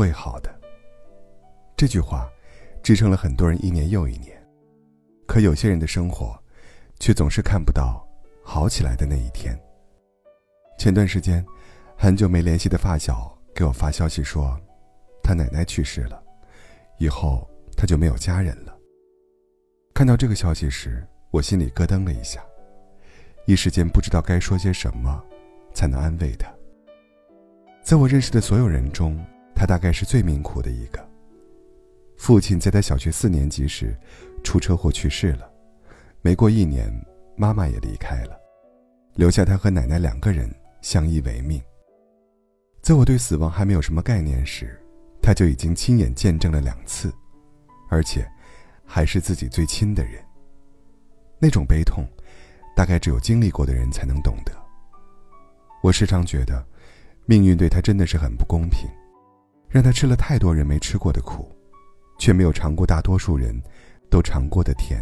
[0.00, 0.50] 会好的。
[1.76, 2.26] 这句话
[2.82, 4.42] 支撑了很多人一年又一年，
[5.26, 6.42] 可有些人的生活
[6.98, 8.02] 却总是看不到
[8.42, 9.54] 好起来的那一天。
[10.78, 11.44] 前段时间，
[11.98, 14.58] 很久没联系的发小给我发消息说，
[15.22, 16.22] 他奶奶去世了，
[16.98, 17.46] 以后
[17.76, 18.74] 他就没有家人了。
[19.92, 22.42] 看到这个消息时，我心里咯噔了一下，
[23.44, 25.22] 一时间不知道该说些什么，
[25.74, 26.50] 才能安慰他。
[27.82, 29.22] 在我认识的所有人中，
[29.60, 31.06] 他大概是最命苦的一个。
[32.16, 33.94] 父亲在他小学四年级时
[34.42, 35.52] 出车祸去世了，
[36.22, 36.90] 没过一年，
[37.36, 38.40] 妈妈也离开了，
[39.16, 40.50] 留下他和奶奶两个人。
[40.80, 41.62] 相依为命。
[42.80, 44.80] 在我对死亡还没有什么概念时，
[45.20, 47.12] 他就已经亲眼见证了两次，
[47.90, 48.26] 而且
[48.86, 50.24] 还是自己最亲的人。
[51.38, 52.08] 那种悲痛，
[52.74, 54.52] 大概只有经历过的人才能懂得。
[55.82, 56.66] 我时常觉得，
[57.26, 58.88] 命运对他真的是很不公平，
[59.70, 61.56] 让他吃了太多人没吃过的苦，
[62.18, 63.54] 却没有尝过大多数人
[64.10, 65.00] 都尝过的甜。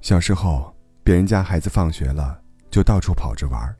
[0.00, 3.76] 小时候，别人家孩子放学了就到处跑着玩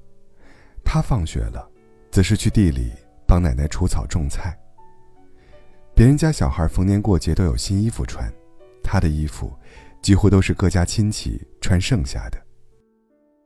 [0.85, 1.69] 他放学了，
[2.11, 2.93] 则是去地里
[3.27, 4.57] 帮奶奶除草种菜。
[5.95, 8.31] 别人家小孩逢年过节都有新衣服穿，
[8.85, 9.51] 他的衣服
[10.03, 12.39] 几乎都是各家亲戚穿剩下的。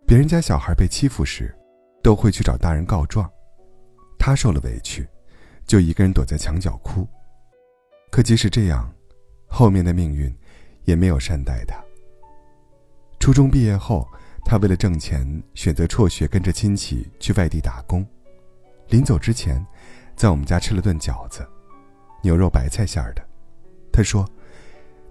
[0.05, 1.57] 别人家小孩被欺负时，
[2.03, 3.31] 都会去找大人告状，
[4.19, 5.09] 他受了委屈，
[5.71, 7.07] 就一个人躲在墙角哭。
[8.11, 8.93] 可即使这样，
[9.47, 10.37] 后面的命运
[10.83, 11.81] 也没有善待他。
[13.21, 14.05] 初中毕业后。
[14.43, 18.05] 他为了挣钱，选择辍学，跟着亲戚去外地打工。
[18.89, 19.65] 临走之前，
[20.17, 21.47] 在我们家吃了顿饺子，
[22.23, 23.23] 牛肉白菜馅儿的。
[23.93, 24.27] 他说，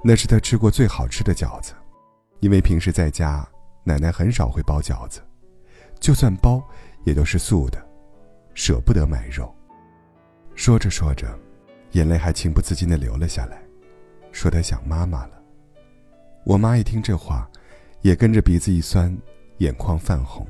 [0.04, 1.74] 那是他吃过最好吃的饺子，
[2.40, 3.48] 因为平时在家，
[3.84, 5.22] 奶奶很少会包饺子，
[6.02, 6.62] 就算包，
[7.06, 7.80] 也都是素的，
[8.56, 9.56] 舍不得买肉。
[10.60, 11.26] 说着说着，
[11.94, 13.64] 眼泪还情不自禁地流了下来，
[14.34, 15.42] 说他想妈妈了。
[16.44, 17.50] 我妈一听这话。
[18.02, 19.18] 也跟着鼻子一酸，
[19.58, 20.48] 眼眶泛红，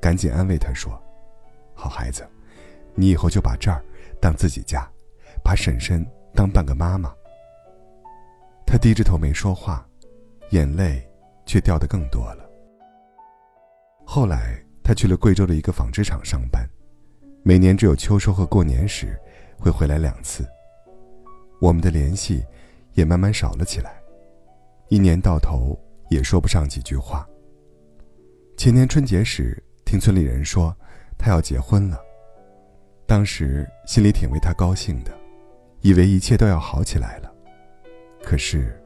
[0.00, 0.92] 赶紧安慰他说
[1.74, 2.24] ：“好孩子，
[2.94, 3.84] 你以后就把这儿
[4.20, 4.88] 当自己家，
[5.42, 7.12] 把婶婶当半个妈妈。”
[8.64, 9.84] 他低着头没说话，
[10.50, 11.04] 眼泪
[11.44, 12.48] 却掉得更多了。
[14.06, 16.64] 后来他去了贵州的一个纺织厂上班，
[17.42, 19.18] 每年只有秋收和过年时
[19.58, 20.44] 会回来两次。
[21.60, 22.44] 我们的联系
[22.94, 23.94] 也慢慢少了起来，
[24.88, 25.78] 一年到头。
[26.10, 27.26] 也说不上几句话。
[28.58, 30.76] 前年春节时，听村里人说
[31.16, 31.98] 他要结婚了，
[33.06, 35.18] 当时心里挺为他高兴的，
[35.80, 37.32] 以为一切都要好起来了。
[38.22, 38.78] 可是，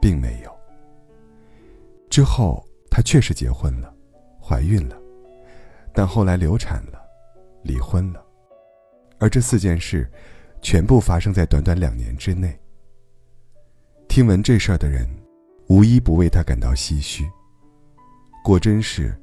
[0.00, 0.56] 并没有。
[2.08, 3.92] 之后，他确实结婚了，
[4.40, 4.96] 怀孕了，
[5.92, 7.01] 但后来流产了，
[7.62, 8.24] 离婚了，
[9.18, 10.10] 而这四件事，
[10.60, 12.58] 全部发生在短短两年之内。
[14.08, 15.08] 听闻这事儿的人。
[15.68, 17.24] 无一不为他感到唏嘘。
[18.44, 19.18] 果真是，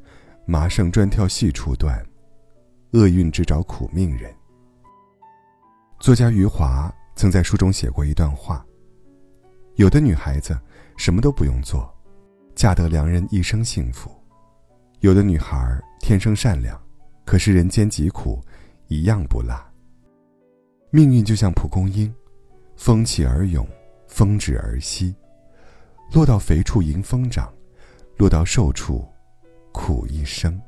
[0.48, 2.04] 麻绳专挑细处断，
[2.94, 4.34] 厄运只找苦命人。
[6.00, 8.66] 作家余华曾在书中写过一段话：
[9.76, 10.60] 有的女孩子
[10.98, 11.94] 什么都不用做，
[12.56, 14.10] 嫁得良人一生幸福；
[15.02, 16.82] 有的女孩天生善良，
[17.30, 18.44] 可是人间疾苦
[18.88, 19.56] 一样不落。
[20.90, 22.12] 命运就像蒲公英，
[22.76, 23.68] 风起而涌，
[24.08, 25.14] 风止而息。
[26.12, 27.54] 落到肥处迎风长，
[28.18, 29.08] 落到瘦处
[29.72, 30.60] 苦一生。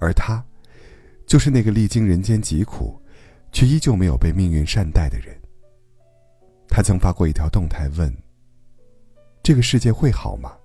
[0.00, 0.44] 而他，
[1.28, 3.00] 就是那个历经人间疾苦，
[3.52, 5.40] 却依旧没有被命运善待的人。
[6.66, 8.12] 他曾发过一条动态问
[9.44, 10.56] ：“这个世界会好吗？”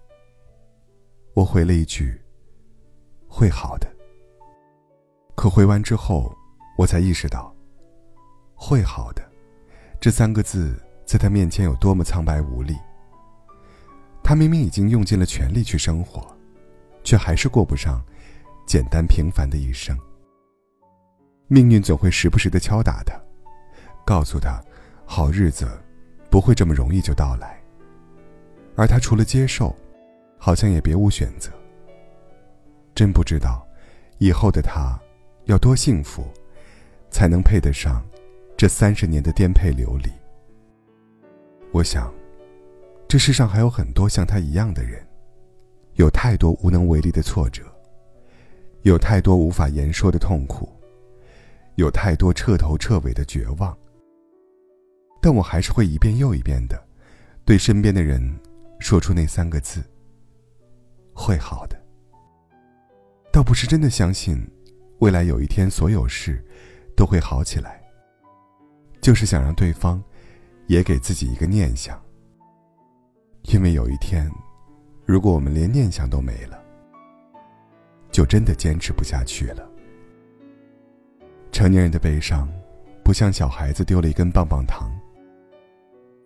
[1.37, 2.19] 我回了一句
[3.29, 3.87] ：“会好的。”
[5.41, 6.31] 可回完之后，
[6.77, 7.51] 我才意识到
[8.53, 9.27] ，“会好的”
[9.99, 12.77] 这三个字在他面前有多么苍白无力。
[14.21, 16.21] 他明明已经用尽了全力去生活，
[17.03, 18.05] 却还是过不上
[18.67, 19.97] 简单平凡的一生。
[21.47, 23.19] 命运总会时不时的敲打他，
[24.05, 24.63] 告诉他，
[25.07, 25.67] 好日子
[26.29, 27.59] 不会这么容易就到来。
[28.75, 29.75] 而他除了接受，
[30.37, 31.51] 好像也别无选择。
[32.93, 33.65] 真不知道，
[34.19, 35.01] 以后的他
[35.45, 36.25] 要多幸福，
[37.09, 38.05] 才能配得上
[38.55, 40.09] 这三十年的颠沛流离。
[41.71, 42.11] 我想。
[43.07, 45.05] 这世上还有很多像他一样的人，
[45.95, 47.63] 有太多无能为力的挫折，
[48.83, 50.69] 有太多无法言说的痛苦，
[51.75, 53.77] 有太多彻头彻尾的绝望。
[55.21, 56.81] 但我还是会一遍又一遍的，
[57.43, 58.33] 对身边的人
[58.79, 59.83] 说出那三个字
[61.13, 61.77] ：“会好的。”
[63.29, 64.41] 倒不是真的相信，
[65.01, 66.39] 未来有一天所有事
[66.95, 67.81] 都会好起来，
[69.01, 70.01] 就是想让对方
[70.67, 71.99] 也给自己一个念想。
[73.45, 74.31] 因为有一天，
[75.03, 76.63] 如果我们连念想都没了，
[78.11, 79.67] 就真的坚持不下去了。
[81.51, 82.47] 成年人的悲伤，
[83.03, 84.91] 不像小孩子丢了一根棒棒糖，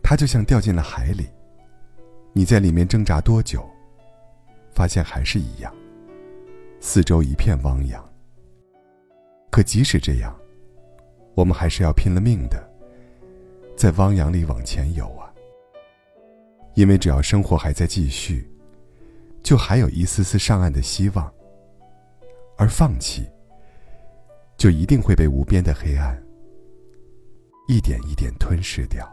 [0.03, 1.29] 它就像掉进了海里，
[2.33, 3.65] 你在里面挣扎多久，
[4.73, 5.73] 发现还是一样，
[6.81, 8.05] 四周一片汪洋。
[9.55, 10.37] 可即使这样，
[11.33, 12.61] 我们还是要拼了命的，
[13.77, 15.31] 在汪洋里往前游啊！
[16.73, 18.51] 因为只要生活还在继续，
[19.41, 21.33] 就还有一丝丝上岸的希望。
[22.57, 23.25] 而放弃。
[24.57, 26.21] 就一定会被无边的黑暗
[27.69, 29.09] 一点一点吞噬掉。